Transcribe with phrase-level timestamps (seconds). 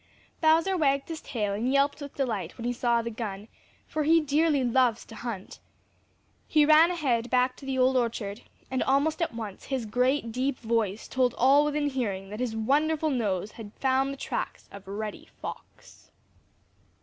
[0.41, 3.47] Bowser wagged his tail and yelped with delight when he saw the gun,
[3.87, 5.59] for he dearly loves to hunt.
[6.47, 8.41] He ran ahead back to the Old Orchard,
[8.71, 13.11] and almost at once his great, deep voice told all within hearing that his wonderful
[13.11, 16.09] nose had found the tracks of Reddy Fox.